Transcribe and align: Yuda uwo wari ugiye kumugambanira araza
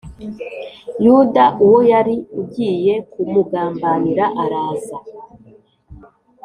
Yuda 1.05 1.45
uwo 1.65 1.79
wari 1.89 2.15
ugiye 2.41 2.93
kumugambanira 3.11 4.25
araza 4.43 4.97